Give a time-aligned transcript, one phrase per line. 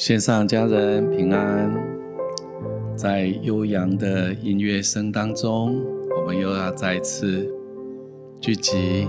[0.00, 1.70] 线上家人平安，
[2.96, 5.78] 在悠扬的音乐声当中，
[6.16, 7.46] 我们又要再次
[8.40, 9.06] 聚集，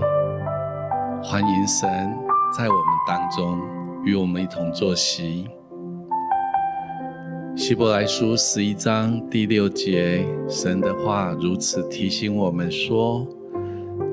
[1.22, 1.88] 欢迎神
[2.54, 3.58] 在我们当中
[4.04, 5.48] 与我们一同坐席。
[7.56, 13.26] 希伯来书十一章第六节，神的话如此提醒我们说：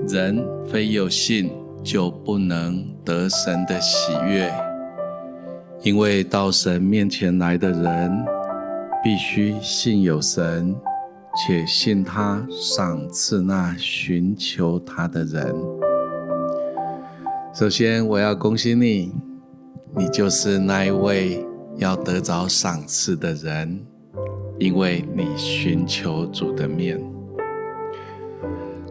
[0.07, 1.51] 人非有信，
[1.83, 4.49] 就不能得神的喜悦。
[5.81, 8.11] 因为到神面前来的人，
[9.01, 10.75] 必须信有神，
[11.37, 15.55] 且信他赏赐那寻求他的人。
[17.53, 19.13] 首先，我要恭喜你，
[19.95, 21.45] 你就是那一位
[21.77, 23.79] 要得着赏赐的人，
[24.57, 27.01] 因为你寻求主的面。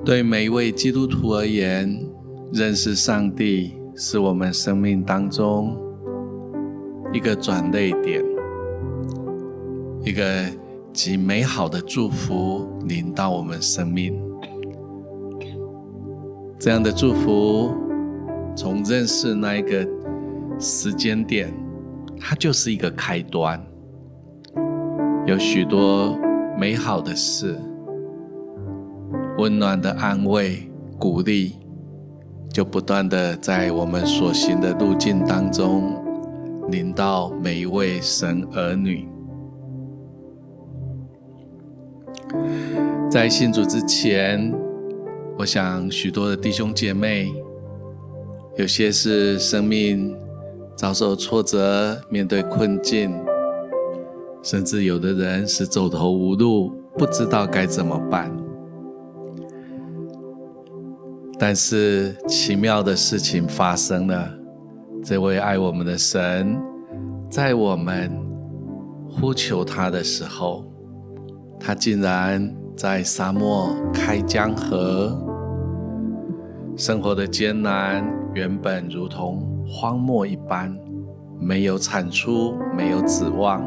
[0.07, 2.01] 对每一位基督徒而言，
[2.51, 5.77] 认识上帝是我们生命当中。
[7.13, 8.23] 一个转捩点，
[10.03, 10.23] 一个
[10.93, 14.15] 极美好的祝福临到我们生命。
[16.59, 17.73] 这样的祝福，
[18.55, 19.89] 从认识那一个
[20.59, 21.53] 时间点，
[22.21, 23.59] 它就是一个开端。
[25.27, 26.19] 有许多
[26.59, 27.57] 美好的事，
[29.39, 31.55] 温暖的安慰、鼓励，
[32.53, 35.98] 就不断的在我们所行的路径当中。
[36.71, 39.09] 临到每一位神儿女，
[43.11, 44.55] 在信主之前，
[45.39, 47.33] 我想许多的弟兄姐妹，
[48.59, 50.15] 有些是生命
[50.77, 53.19] 遭受挫折，面对困境，
[54.43, 58.31] 甚至有的人是走投无路，不知道该怎么办。
[61.39, 64.38] 但是奇妙的事情发生了。
[65.03, 66.61] 这位爱我们的神，
[67.31, 68.11] 在我们
[69.09, 70.65] 呼求他的时候，
[71.59, 75.17] 他竟然在沙漠开江河。
[76.77, 78.05] 生活的艰难
[78.35, 80.77] 原本如同荒漠一般，
[81.41, 83.63] 没有产出，没有指望，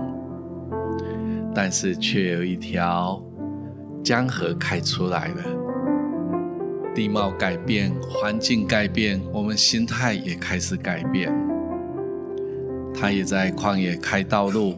[1.56, 3.22] 但是却有一条
[4.04, 5.61] 江河开出来了。
[6.94, 11.34] 地貌改变，环境改变，我们心态也开始改变。
[12.94, 14.76] 他也在旷野开道路。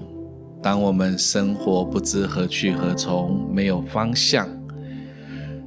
[0.62, 4.47] 当我们生活不知何去何从，没有方向，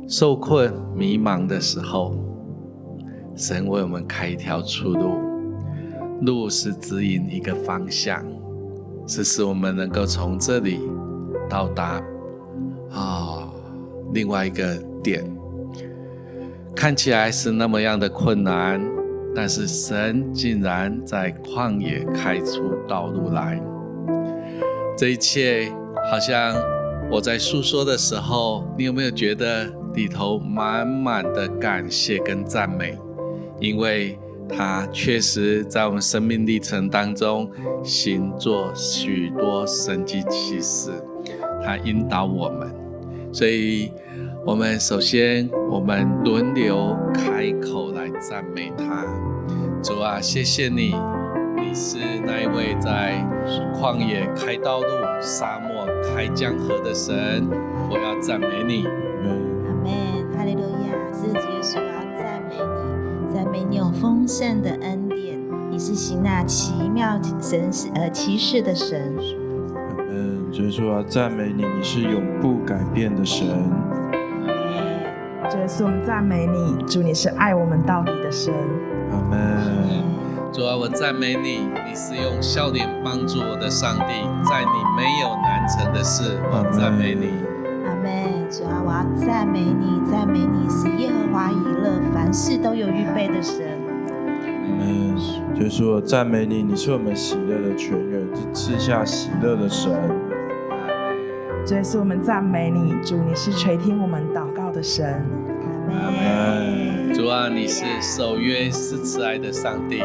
[0.09, 2.17] 受困迷茫的时候，
[3.35, 5.17] 神为我们开一条出路。
[6.23, 8.25] 路是指引一个方向，
[9.07, 10.81] 是使我们能够从这里
[11.51, 12.01] 到达
[12.91, 13.53] 啊、
[14.15, 15.29] 另外一个点。
[16.77, 18.79] 看起来是那么样的困难，
[19.35, 23.59] 但是神竟然在旷野开出道路来。
[24.97, 25.73] 这一切
[26.11, 26.55] 好像
[27.11, 29.65] 我在诉说的时候，你有没有觉得
[29.95, 32.97] 里头满满的感谢跟赞美？
[33.59, 37.51] 因为他确实在我们生命历程当中
[37.83, 40.91] 行做许多神迹奇事，
[41.65, 42.71] 他引导我们，
[43.33, 43.91] 所以。
[44.47, 49.05] 我们首先，我们轮流开口来赞美他。
[49.83, 50.95] 主啊，谢谢你，
[51.57, 53.27] 你是那一位在
[53.75, 54.87] 旷野开道路、
[55.21, 57.45] 沙漠开江河的神。
[57.91, 58.87] 我要赞美你。
[58.87, 60.95] 阿门，哈利路亚。
[61.13, 65.37] 是主耶稣，我要赞美你，赞美你有丰盛的恩典。
[65.73, 69.13] 你是行那奇妙神事呃奇事的神。
[69.75, 73.45] 阿门，主耶稣，要赞美你，你是永不改变的神。
[75.49, 78.53] 主耶稣，我们赞美你，主你是爱我们到底的神。
[79.13, 79.39] 阿门。
[80.53, 87.31] 主啊，我赞美你，你是用笑脸帮助我的上帝，在你没有难成的事，我赞美你。
[87.87, 88.51] 阿门。
[88.51, 93.67] 主啊，我要赞美你，赞美你是耶和华以勒，凡事都有预备的神。
[94.65, 95.17] 阿门。
[95.55, 99.93] 主耶稣，我赞美你，你是我们喜乐的泉源，是赐下喜乐的神。
[101.67, 105.21] 主耶稣，我们赞美你，主你是垂听我们祷告的神。
[107.15, 110.03] 主啊，你是守约是慈爱的上帝，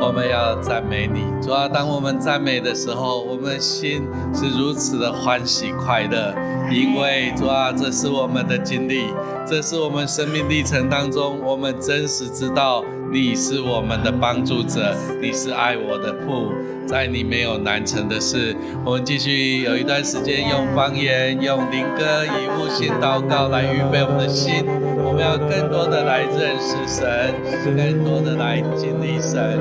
[0.00, 1.20] 我们要赞美你。
[1.42, 4.02] 主啊，当我们赞美的时候，我们心
[4.34, 6.34] 是如此的欢喜快乐，
[6.70, 9.04] 因为主啊，这是我们的经历，
[9.46, 16.52] 这是我们生命历程当中，我们真实知道你是我们的帮助者，你是爱我的父。
[16.86, 24.64] 在你没有难成的事，我们继续有一段时间用方言、用灵歌、以悟性祷告来预备我们的心。
[25.04, 27.34] 我们要更多的来认识神，
[27.76, 29.58] 更多的来经历神。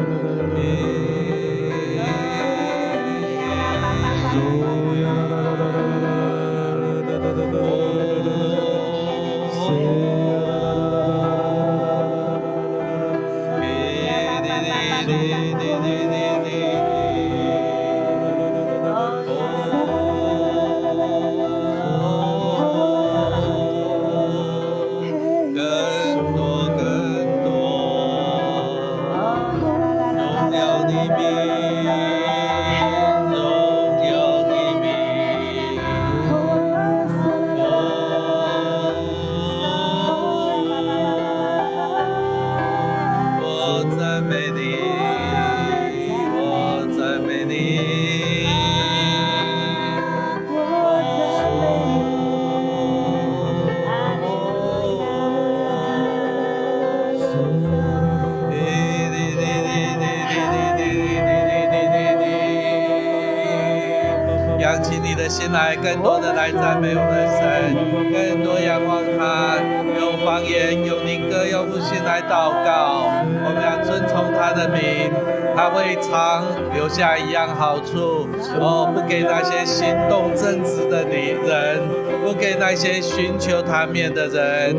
[65.47, 67.73] 先来更多的来赞美我们的神，
[68.11, 69.55] 更多仰望他，
[69.97, 73.07] 用方言、用灵歌、用悟性来祷告。
[73.23, 75.09] 我们要遵从他的名，
[75.55, 78.27] 他会常留下一样好处
[78.59, 81.79] 哦，不给那些行动正直的女人，
[82.25, 84.75] 不给那些寻求他面的人。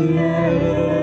[0.00, 0.95] you.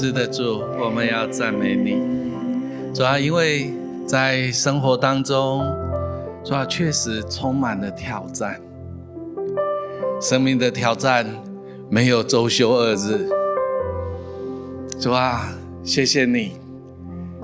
[0.00, 1.98] 是的，主，我们要赞美你。
[2.94, 3.70] 主要因为
[4.06, 5.62] 在生活当中，
[6.42, 8.58] 主要确实充满了挑战，
[10.18, 11.26] 生命的挑战
[11.90, 13.28] 没有周休二日。
[14.98, 15.52] 主啊，
[15.84, 16.52] 谢谢你，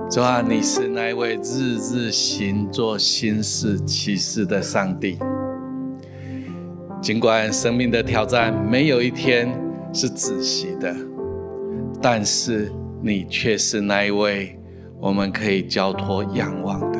[0.09, 5.19] 主啊，你是那位日日行做新事奇事的上帝。
[7.03, 9.47] 尽管生命的挑战没有一天
[9.93, 10.95] 是止息的。
[12.01, 14.59] 但是你却是那一位
[14.99, 16.99] 我们可以交托仰望的。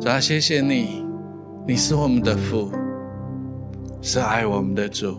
[0.00, 1.04] 主啊，谢谢你，
[1.66, 2.70] 你是我们的父，
[4.00, 5.16] 是爱我们的主，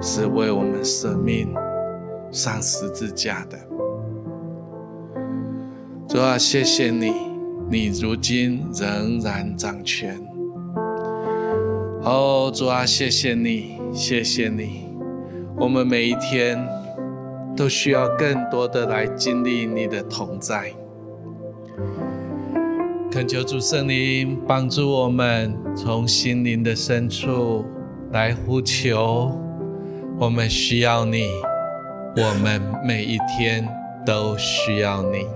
[0.00, 1.52] 是为我们舍命
[2.30, 3.58] 上十字架的。
[6.08, 7.12] 主啊，谢谢你，
[7.68, 10.18] 你如今仍然掌权。
[12.02, 14.88] 哦，主啊，谢谢你，谢谢你。
[15.56, 16.58] 我们每一天
[17.60, 20.72] 都需要更多的来经历你的同在。
[23.12, 27.66] 恳求主圣灵帮助我们，从心灵的深处
[28.12, 29.38] 来呼求。
[30.18, 31.28] 我们需要你，
[32.16, 33.68] 我们每一天
[34.06, 35.26] 都需要你。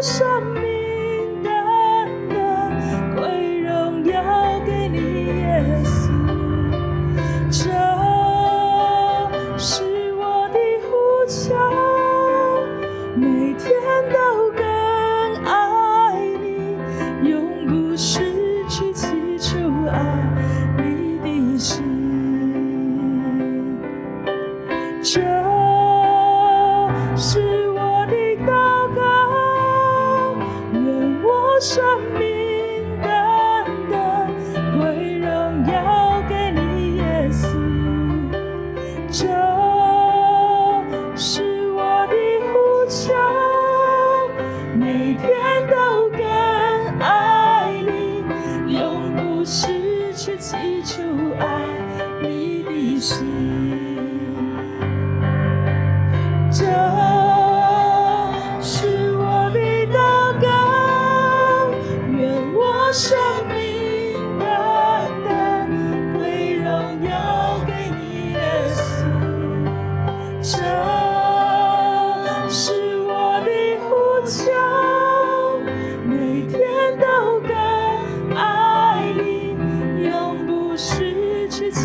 [0.00, 0.24] 起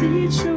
[0.05, 0.54] teacher.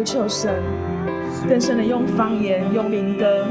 [0.00, 0.50] 呼求神，
[1.46, 3.44] 更深的用方言、用灵歌。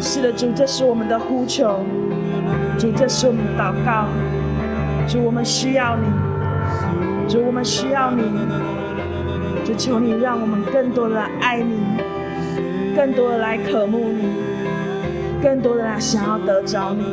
[0.00, 1.84] 是的，主，这是我们的呼求，
[2.78, 4.06] 主，这是我们的祷告。
[5.06, 8.22] 主，我们需要你，主，我们需要你。
[9.66, 11.76] 主，求你让我们更多的爱你，
[12.96, 14.32] 更多的来渴慕你，
[15.42, 17.04] 更多的来想要得着你。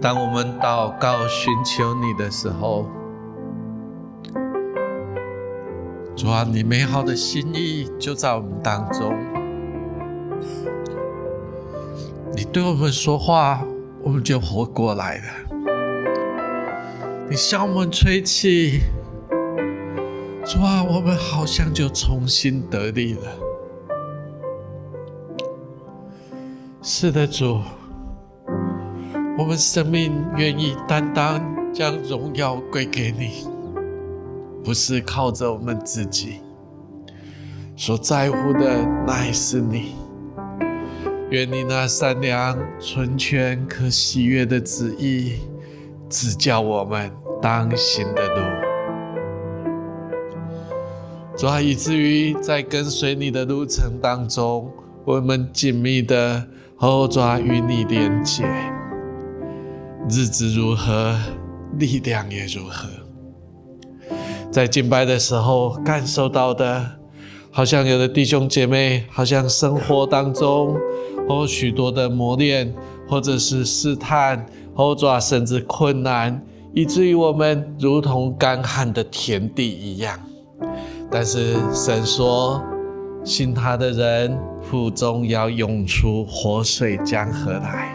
[0.00, 2.86] 当我们祷告寻求你的时候，
[6.14, 9.12] 主啊，你美好的心意就在我们当中。
[12.34, 13.64] 你对我们说话，
[14.00, 15.24] 我们就活过来了。
[17.28, 18.80] 你向我们吹气，
[20.44, 23.22] 主啊，我们好像就重新得力了。
[26.80, 27.60] 是的，主。
[29.38, 31.40] 我们生命愿意单单
[31.72, 33.46] 将荣耀归给你，
[34.64, 36.40] 不是靠着我们自己，
[37.76, 39.94] 所在乎的乃是你。
[41.30, 45.34] 愿你那善良、纯全、可喜悦的旨意，
[46.08, 47.08] 指教我们
[47.40, 48.40] 当行的路，
[51.36, 54.68] 主啊，以至于在跟随你的路程当中，
[55.04, 58.44] 我们紧密的后抓与你连接。
[60.10, 61.14] 日子如何，
[61.78, 62.88] 力量也如何。
[64.50, 66.92] 在敬拜的时候感受到的，
[67.50, 70.74] 好像有的弟兄姐妹，好像生活当中
[71.28, 72.74] 有许多的磨练，
[73.06, 76.42] 或者是试探，或者甚至困难，
[76.72, 80.18] 以至于我们如同干旱的田地一样。
[81.10, 82.62] 但是神说，
[83.24, 87.94] 信他的人腹中要涌出活水江河来。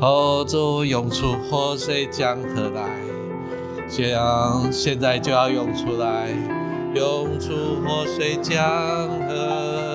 [0.00, 2.88] 后主涌出活水江河来，
[3.86, 6.30] 这样现在就要涌出来，
[6.94, 8.56] 涌出活水江
[9.28, 9.89] 河，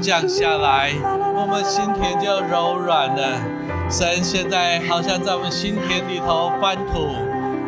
[0.00, 3.40] 降下来，我们心田就柔软了。
[3.90, 7.14] 神现在好像在我们心田里头翻土，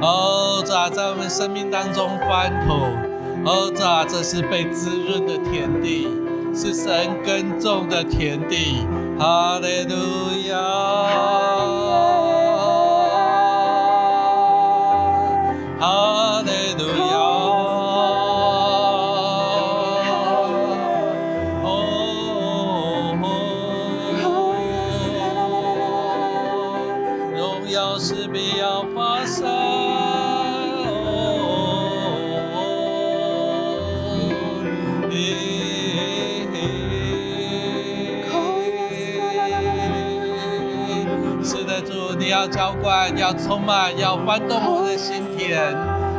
[0.01, 2.75] 哦，主啊，在我们生命当中翻土，
[3.45, 6.09] 哦，主啊，这是被滋润的田地，
[6.55, 8.87] 是神耕种的田地。
[9.19, 9.97] 哈利路
[43.29, 45.61] 要充满，要翻动我的心田，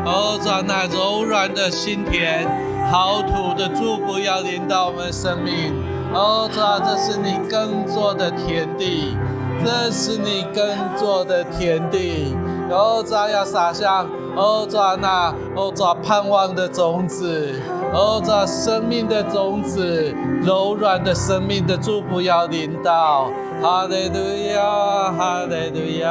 [0.05, 2.47] 哦，主啊，那柔软的心田，
[2.91, 5.73] 好土的祝福要临到我们生命，
[6.13, 9.17] 哦，主啊，这是你耕作的田地，
[9.65, 10.63] 这是你耕
[10.95, 12.35] 作的田地，
[12.69, 17.59] 哦，主啊，要撒下，哦，主啊，那，哦，主啊，盼望的种子，
[17.91, 23.31] 哦，主啊，生命的种子，柔软的生命的祝福要临到。
[23.61, 24.15] 哈利路
[24.53, 26.05] 亚，哈利路亚。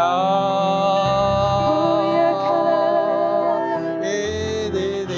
[4.02, 5.12] 哩哩哩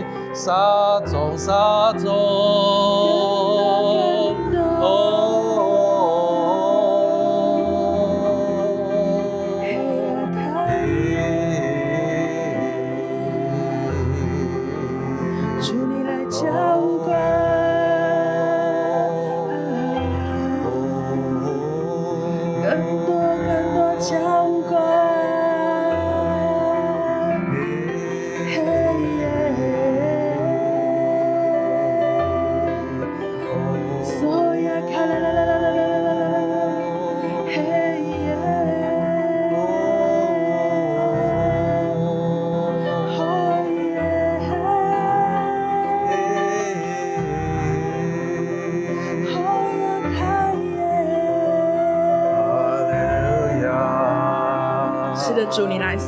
[0.00, 2.97] 哩，撒种撒种。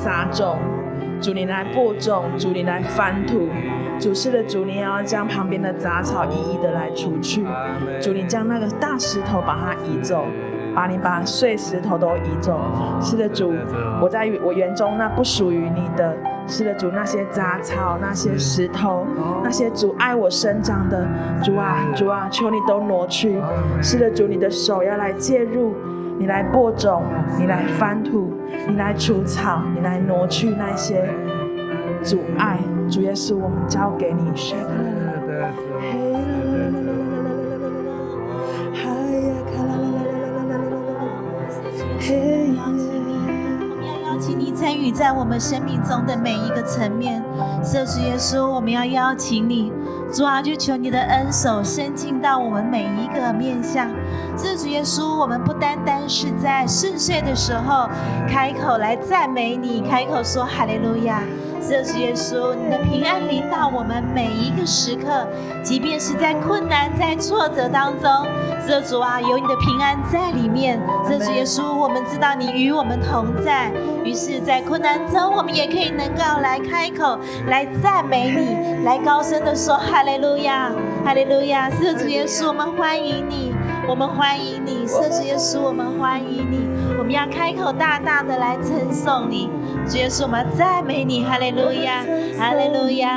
[0.02, 0.56] 撒种，
[1.20, 3.50] 主你来播种，主你来翻土，
[3.98, 7.44] 主是的主你要将旁边的杂草一一的来除去，
[8.00, 10.24] 主你将那个大石头把它移走，
[10.74, 12.58] 把你把碎石头都移走。
[13.02, 13.52] 是的主，
[14.00, 19.06] 我在我园中那不属于你的，是的主那些杂草那些石头
[19.44, 21.06] 那些阻碍我生长的，
[21.44, 23.38] 主啊主啊，求你都挪去。
[23.82, 25.74] 是的主，你的手要来介入。
[26.18, 27.02] 你来播种，
[27.38, 28.29] 你来翻土，
[28.70, 31.04] 你来除草，你来挪去那些
[32.04, 32.56] 阻碍。
[32.88, 34.30] 主耶稣，我们交给你。
[44.20, 47.24] 请你参与在我们生命中的每一个层面，
[47.64, 49.72] 圣主耶稣，我们要邀请你，
[50.12, 53.88] 主啊，就求你的恩手伸进到我们每一个面向。
[54.36, 57.88] 这主耶稣，我们不单单是在顺遂的时候
[58.28, 61.22] 开口来赞美你，开口说哈利路亚。
[61.60, 65.26] 这主耶稣，你的平安临到我们每一个时刻，
[65.62, 68.10] 即便是在困难、在挫折当中，
[68.66, 70.80] 这主啊，有你的平安在里面。
[71.06, 73.70] 这主耶稣，我们知道你与我们同在，
[74.04, 80.72] 于是，在困难中，我们也可以能够来开口，来赞美你，来高声的说哈利路亚，
[81.04, 81.68] 哈利路亚。
[81.70, 83.54] 这主耶稣，我们欢迎你，
[83.86, 84.86] 我们欢迎你。
[84.86, 86.68] 这主耶稣，我们欢迎你。
[86.98, 89.50] 我们要开口大大的来称颂你。
[89.90, 92.05] 主耶稣，我赞美你，哈利路亚，
[92.38, 93.09] 哈利路亚，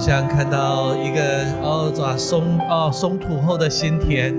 [0.00, 4.34] 像看到一个哦，抓松哦松土后的新田，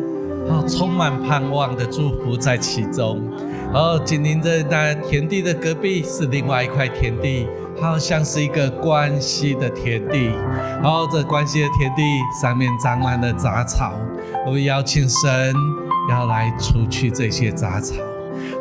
[0.49, 3.21] 哦，充满盼望的祝福在其中。
[3.71, 7.47] 哦，紧邻着那田地的隔壁是另外一块田地，
[7.79, 10.31] 好像是一个关系的田地。
[10.83, 12.01] 哦，这关系的田地
[12.41, 13.93] 上面长满了杂草，
[14.47, 15.53] 我们邀请神
[16.09, 17.93] 要来除去这些杂草。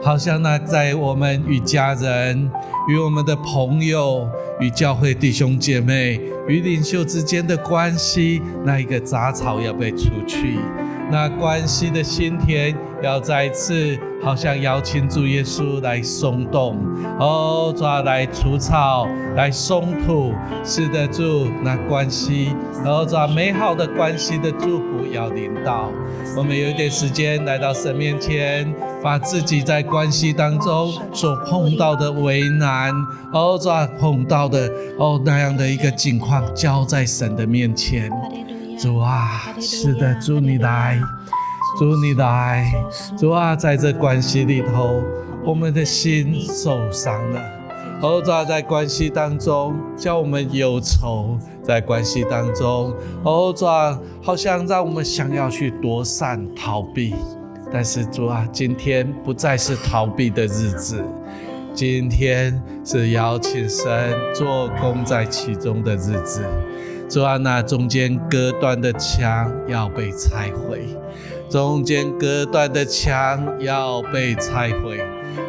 [0.03, 2.51] 好像那在我们与家人、
[2.89, 4.29] 与我们的朋友、
[4.61, 6.21] 与教会弟兄姐妹。
[6.51, 10.59] 与领袖之间的关系，那一个杂草要被除去，
[11.09, 16.77] 那关系的心田要再次，好像邀请主耶稣来松动，
[17.21, 20.35] 哦，抓来除草，来松土，
[20.65, 22.53] 是得住那关系，
[22.85, 25.89] 然后抓美好的关系的祝福要领到。
[26.37, 32.93] 我们有一点时间来到神面前，把自己在关系当中所碰到的为难，
[33.33, 36.43] 哦，抓碰到的哦那样的一个境况。
[36.55, 38.11] 交在神的面前，
[38.79, 41.01] 主啊，是的，主你来，
[41.79, 42.71] 主你来，
[43.17, 45.03] 主啊，在这关系里头，
[45.45, 47.41] 我们的心受伤了，
[48.03, 57.15] 哦，主啊，在关系当中叫我们忧愁，在关系当中，哦，主啊，好像让我们想要去躲闪逃避，
[57.73, 61.05] 但是主啊，今天不再是逃避的日子。
[61.73, 63.87] 今天是邀请神
[64.35, 66.45] 做工在其中的日子，
[67.09, 70.85] 主啊，那中间隔断的墙要被拆毁，
[71.49, 75.01] 中间隔断的墙要被拆毁，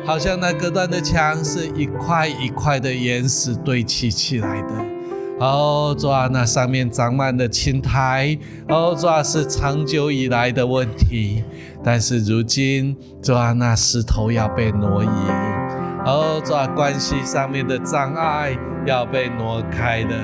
[0.06, 4.90] 好像那隔断的墙是一块一块的岩石堆砌起来的。
[5.41, 8.38] 哦，主啊，那上面长满了青苔，
[8.69, 11.43] 哦，主啊，是长久以来的问题，
[11.84, 15.08] 但是如今，主啊，那石头要被挪移。
[16.06, 20.15] 哦，抓关系上面的障碍要被挪开的，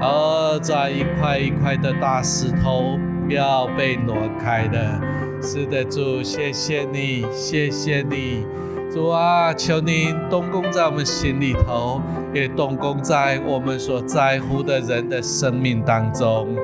[0.00, 2.96] 哦，抓一块一块的大石头
[3.28, 5.00] 要被挪开的。
[5.42, 8.44] 是的，主，谢谢你，谢谢你，
[8.92, 11.98] 主啊，求您动工在我们心里头，
[12.34, 16.54] 也动工在我们所在乎的人的生命当中。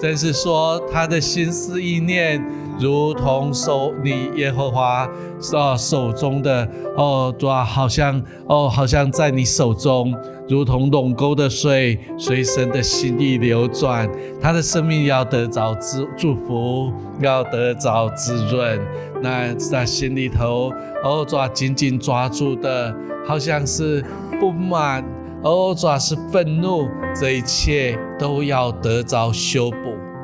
[0.00, 2.42] 真是说，他的心思意念，
[2.78, 5.08] 如同手你耶和华
[5.54, 10.14] 啊手中的哦，抓好像哦，好像在你手中，
[10.48, 14.10] 如同垄沟的水，随神的心意流转。
[14.40, 18.80] 他的生命要得着祝祝福，要得着滋润。
[19.22, 22.94] 那在心里头哦，抓紧紧抓住的，
[23.26, 24.04] 好像是
[24.40, 25.04] 不满。
[25.42, 29.76] 哦，主要是愤怒，这一切都要得着修补，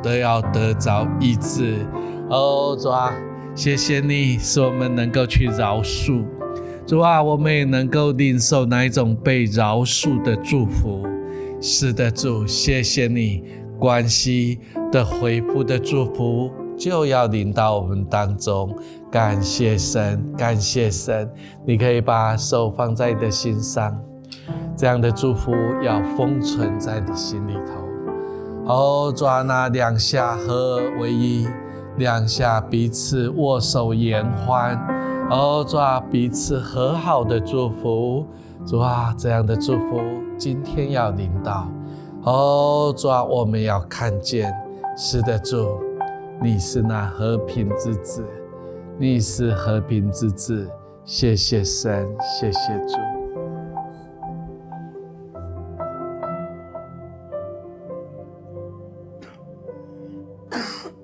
[0.03, 1.87] 都要得着医治。
[2.31, 3.13] 哦，主啊，
[3.57, 6.25] 谢谢你，使我们能够去饶恕。
[6.87, 11.05] 主啊，我们也能够领受那一种被饶恕的祝福。
[11.61, 13.43] 是的，主，谢谢你，
[13.81, 14.61] 关系
[14.93, 18.73] 的回复的祝福就要临到我们当中。
[19.11, 21.29] 感谢神，感谢神，
[21.67, 24.01] 你可以把手放在你的心上。
[24.77, 28.73] 这样的祝福要封存在你心里头。
[28.73, 31.47] 哦，抓那两下合为一，
[32.01, 34.75] 两下彼此握手言欢。
[35.31, 38.27] 哦，抓彼此和好的祝福。
[38.67, 40.01] 主啊，这样的祝福
[40.37, 41.69] 今天要领到。
[42.23, 44.53] 哦，抓我们要看见，
[44.97, 45.79] 是的，主，
[46.43, 48.25] 你是那和平之子，
[48.99, 50.69] 你是和平之子。
[51.05, 52.97] 谢谢神，谢谢主。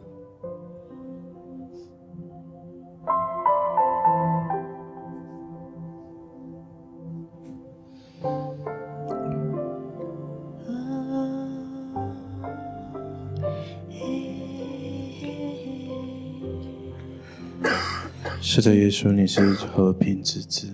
[18.59, 20.66] 是的，耶稣，你是和平之子，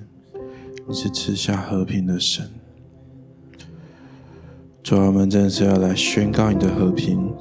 [0.87, 2.49] 你是赐下和平的神。
[4.85, 7.35] 主啊，我们真的是要来宣告你的和平，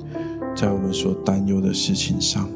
[0.56, 2.50] 在我们所担忧的事情上。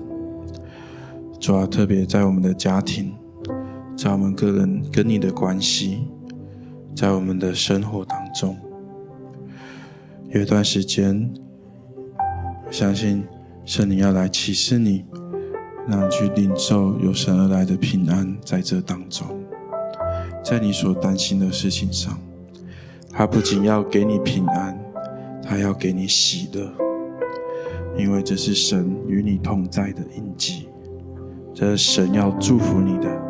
[1.40, 3.14] 主啊，特别在我们的家庭，
[3.96, 6.08] 在我们个人跟你的关系，
[6.96, 8.58] 在我们的生活当中，
[10.32, 11.32] 有一段时间，
[12.66, 13.24] 我相信
[13.64, 15.06] 圣灵要来启示你。
[15.88, 19.28] 让你去领受由神而来的平安，在这当中，
[20.44, 22.20] 在你所担心的事情上，
[23.12, 24.80] 他不仅要给你平安，
[25.44, 26.72] 他要给你喜乐，
[27.98, 30.68] 因为这是神与你同在的印记，
[31.54, 33.25] 这是神要祝福你的。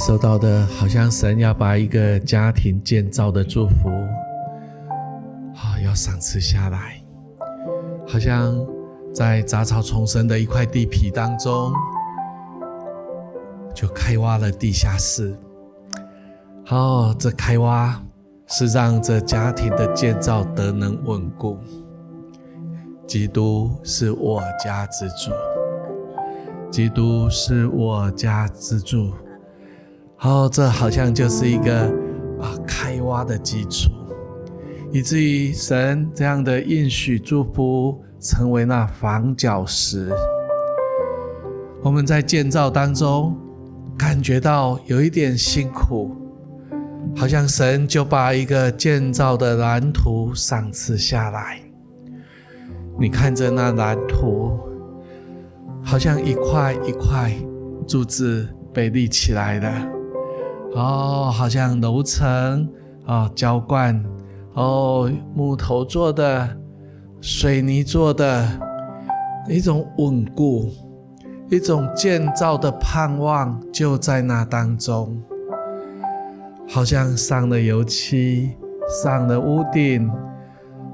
[0.00, 3.90] 受到的，好像神要把一个家庭建造的祝福，
[5.54, 7.02] 好要赏赐下来，
[8.08, 8.58] 好像
[9.12, 11.70] 在杂草丛生的一块地皮当中，
[13.74, 15.36] 就开挖了地下室。
[16.64, 18.02] 好，这开挖
[18.46, 21.58] 是让这家庭的建造得能稳固。
[23.06, 25.30] 基督是我家之主，
[26.70, 29.12] 基督是我家之主。
[30.22, 31.86] 哦，这好像就是一个
[32.38, 33.90] 啊开挖的基础，
[34.92, 40.12] 以至于神这样的应许祝福成为那房角石。
[41.82, 43.34] 我们在建造当中
[43.96, 46.14] 感觉到有一点辛苦，
[47.16, 51.58] 好像神就把一个建造的蓝图赏赐下来。
[52.98, 54.58] 你看着那蓝图，
[55.82, 57.32] 好像一块一块
[57.88, 59.99] 柱子被立起来了。
[60.74, 62.68] 哦，好像楼层
[63.06, 64.02] 哦，浇灌
[64.54, 66.48] 哦，木头做的，
[67.20, 68.48] 水泥做的，
[69.48, 70.70] 一种稳固，
[71.50, 75.20] 一种建造的盼望就在那当中。
[76.68, 78.56] 好像上了油漆，
[79.02, 80.08] 上了屋顶，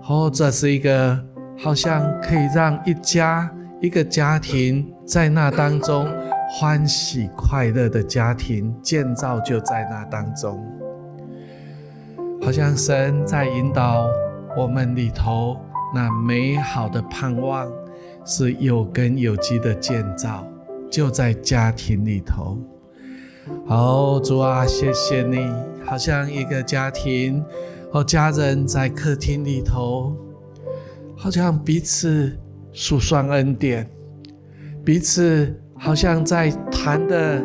[0.09, 1.21] 哦，这是一个
[1.59, 3.51] 好像可以让一家
[3.83, 6.07] 一个家庭在那当中。
[6.59, 10.59] 欢喜快乐的家庭建造就在那当中，
[12.41, 14.09] 好像神在引导
[14.57, 15.59] 我们里头
[15.95, 17.71] 那美好的盼望，
[18.25, 20.47] 是有根有基的建造，
[20.91, 22.57] 就在家庭里头。
[23.67, 25.47] 好，主啊，谢谢你，
[25.85, 27.45] 好像一个家庭
[27.93, 30.17] 和家人在客厅里头，
[31.15, 32.35] 好像彼此
[32.73, 33.87] 数算恩典，
[34.83, 35.55] 彼此。
[35.79, 37.43] 好像在谈的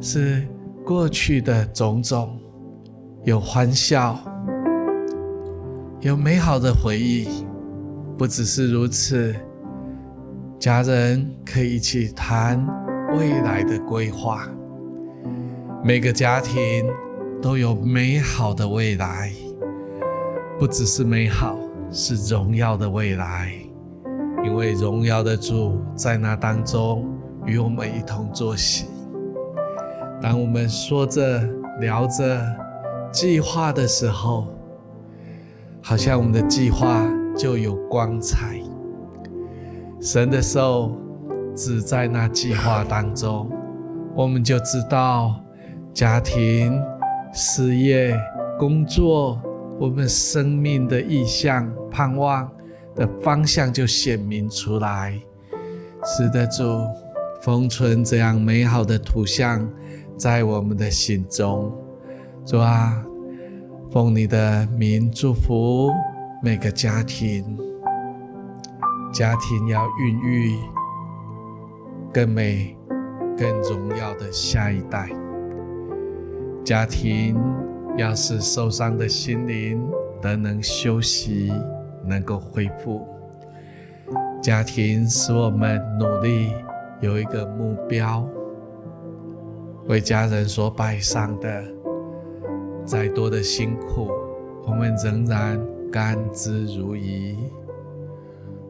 [0.00, 0.46] 是
[0.84, 2.38] 过去的种种，
[3.24, 4.18] 有欢笑，
[6.00, 7.28] 有美好的回忆。
[8.16, 9.34] 不只是如此，
[10.58, 12.66] 家人可以一起谈
[13.16, 14.46] 未来的规划。
[15.82, 16.86] 每个家庭
[17.40, 19.32] 都有美好的未来，
[20.58, 21.58] 不只是美好，
[21.90, 23.54] 是荣耀的未来。
[24.42, 27.06] 因为荣耀的主在那当中
[27.44, 28.86] 与我们一同作喜。
[30.20, 31.42] 当我们说着、
[31.80, 32.40] 聊着
[33.10, 34.46] 计划的时候，
[35.82, 37.02] 好像我们的计划
[37.36, 38.60] 就有光彩。
[40.00, 40.96] 神的手
[41.54, 43.50] 只在那计划当中，
[44.14, 45.34] 我们就知道
[45.92, 46.80] 家庭、
[47.32, 48.18] 事业、
[48.58, 49.38] 工作，
[49.78, 52.50] 我们生命的意向、盼望。
[52.94, 55.20] 的方向就显明出来，
[56.04, 56.62] 是的，主
[57.42, 59.66] 封存这样美好的图像
[60.16, 61.72] 在我们的心中，
[62.44, 63.02] 主啊，
[63.90, 65.90] 奉你的名祝福
[66.42, 67.44] 每个家庭，
[69.12, 70.58] 家庭要孕育
[72.12, 72.76] 更美、
[73.36, 75.08] 更荣耀的下一代。
[76.64, 77.36] 家庭
[77.96, 79.82] 要使受伤的心灵
[80.20, 81.50] 得能休息，
[82.04, 83.06] 能够恢复。
[84.42, 86.52] 家庭使我们努力
[87.00, 88.26] 有一个目标，
[89.86, 91.62] 为家人所摆上的，
[92.84, 94.08] 再多的辛苦，
[94.64, 95.60] 我们仍然
[95.92, 97.36] 甘之如饴，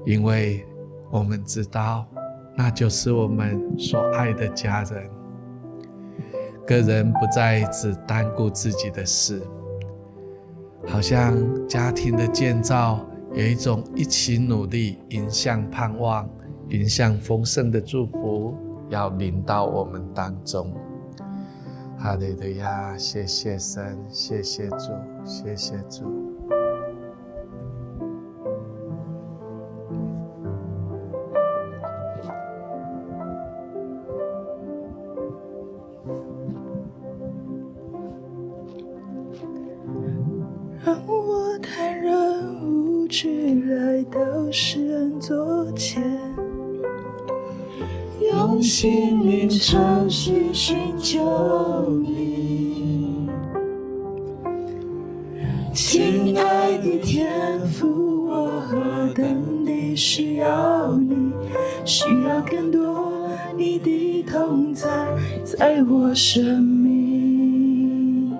[0.04, 0.66] 因为
[1.10, 2.06] 我们知道，
[2.56, 5.08] 那就是我们所爱的家人。
[6.66, 9.42] 个人不再只单顾自己的事，
[10.86, 11.34] 好像
[11.66, 16.28] 家庭的建造有一种一起努力、迎向盼望、
[16.68, 18.54] 迎向丰盛的祝福，
[18.88, 20.72] 要临到我们当中。
[21.96, 22.96] 哈利路亚！
[22.96, 24.76] 谢谢神，谢谢主，
[25.24, 26.29] 谢谢主。
[65.60, 68.34] 在我生命，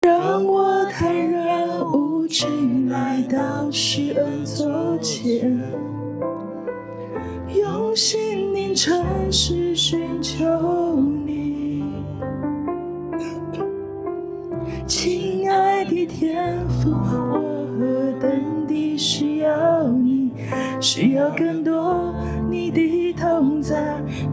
[0.00, 2.46] 让我坦然无惧
[2.88, 5.54] 来到施恩座前。
[7.54, 10.46] 用心灵诚实寻求
[11.26, 11.84] 你，
[14.86, 20.32] 亲爱的天父，我何等地需要你，
[20.80, 22.07] 需要更多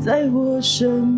[0.05, 1.14] 在我身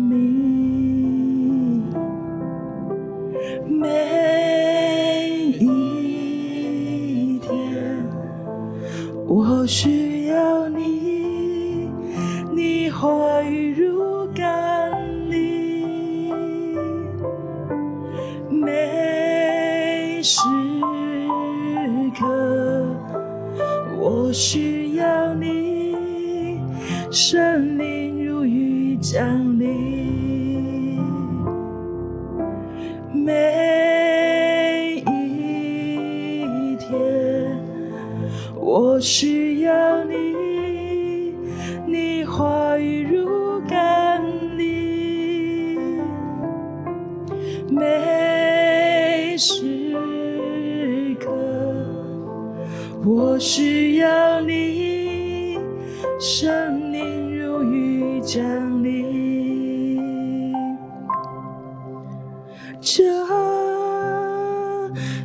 [62.80, 63.02] 这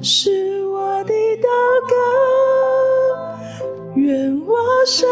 [0.01, 1.47] 是我的祷
[1.89, 1.95] 告，
[3.95, 5.07] 愿我生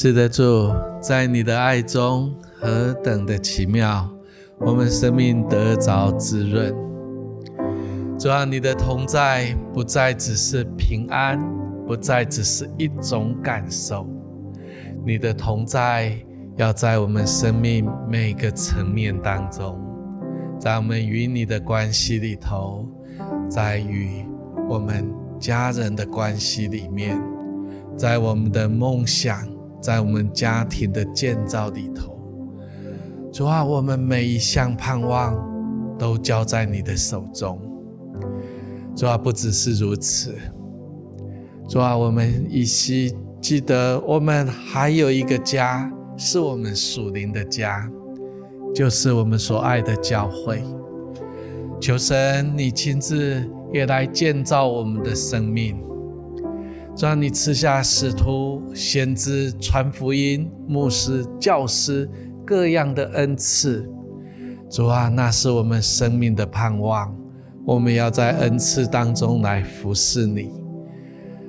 [0.00, 0.72] 是的，主，
[1.02, 2.32] 在你的爱中。
[2.60, 4.08] 何等的奇妙，
[4.60, 6.72] 我们生命得着滋润。
[8.16, 11.36] 主啊，你的同在不再只是平安，
[11.84, 14.06] 不再只是一种感受，
[15.04, 16.16] 你的同在
[16.54, 19.80] 要在我们生命每个层面当中，
[20.60, 22.88] 在我们与你的关系里头，
[23.48, 24.24] 在与
[24.68, 27.20] 我们家人的关系里面，
[27.96, 29.44] 在我们的梦想，
[29.80, 32.18] 在我们家庭的建造里头。
[33.32, 35.36] 主啊，我们每一项盼望
[35.98, 37.60] 都交在你的手中。
[38.96, 40.34] 主啊，不只是如此。
[41.68, 47.88] 主啊，我们依稀记得，我们还有一个家，是我们属灵的家，
[48.74, 50.64] 就是我们所爱的教会。
[51.80, 55.80] 求神，你亲自也来建造我们的生命。
[56.98, 62.10] 主啊，你赐下使徒、先知、传福音、牧师、教师。
[62.44, 63.88] 各样的恩赐，
[64.68, 67.14] 主啊，那是我们生命的盼望。
[67.64, 70.50] 我们要在恩赐当中来服侍你。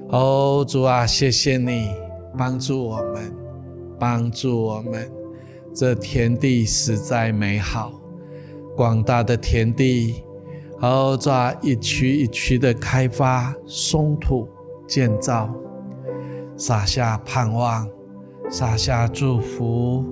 [0.10, 1.89] 哦，主啊，谢谢你
[2.38, 3.34] 帮助我们，
[3.97, 5.10] 帮助我们。
[5.74, 7.93] 这田地实在美好，
[8.76, 10.22] 广大的田地，
[10.82, 14.47] 哦，主啊，一区一区的开发、松土、
[14.90, 15.54] 建造，
[16.58, 17.88] 撒下盼望，
[18.50, 20.04] 撒下祝福。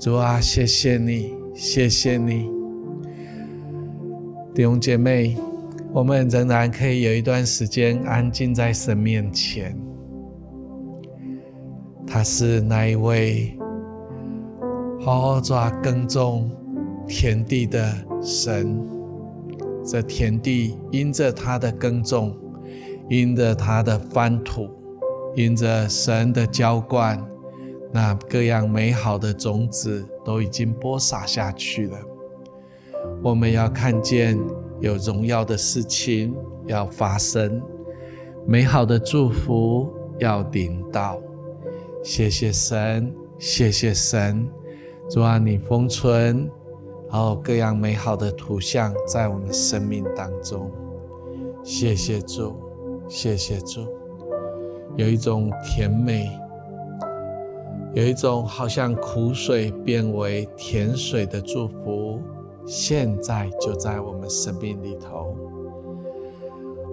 [0.00, 2.50] 主啊，谢谢你，谢谢你。
[4.54, 5.36] 弟兄姐妹，
[5.92, 9.78] 我们仍然可以有一段时间安静在神面前。
[12.06, 13.56] 他是那一位
[15.00, 16.50] 好好抓耕种
[17.06, 18.80] 田地的神。
[19.84, 22.34] 这田地因着他的耕种，
[23.12, 24.70] 因着他的翻土，
[25.36, 27.22] 因着神的浇灌，
[27.92, 31.98] 那各样美好的种子都已经播撒下去了。
[33.22, 34.40] 我们要看见
[34.80, 36.34] 有荣耀的事情
[36.64, 37.60] 要发生，
[38.46, 41.20] 美好的祝福要领到。
[42.02, 44.48] 谢谢神，谢谢神，
[45.10, 46.50] 主啊，你封存，
[47.10, 50.70] 然后各样美好的图像在我们生命当中。
[51.62, 52.56] 谢谢主，
[53.14, 53.86] 谢谢主，
[54.96, 56.30] 有一种甜美，
[57.92, 62.18] 有一种好像苦水变为甜水的祝福。
[62.64, 65.36] 现在就在我们生命里头，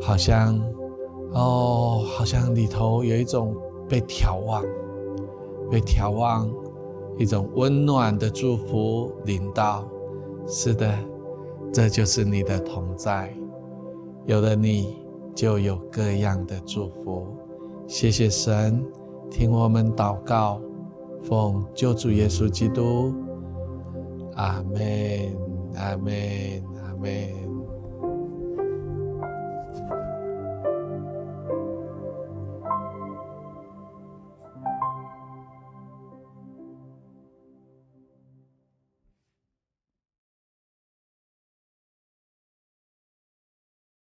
[0.02, 0.60] 好像
[1.32, 3.56] 哦，好像里头有一种
[3.88, 4.62] 被眺望、
[5.72, 6.52] 被眺望，
[7.18, 9.88] 一种温暖的祝福临到。
[10.46, 10.94] 是的，
[11.72, 13.34] 这就是你的同在。
[14.26, 14.98] 有了你，
[15.40, 17.26] 就有各样的祝福。
[17.88, 18.86] 谢谢神，
[19.32, 20.60] 听我们祷告，
[21.24, 23.14] 奉救主耶稣基督，
[24.36, 24.78] 阿门。
[25.78, 26.14] 阿门，
[26.84, 27.49] 阿门。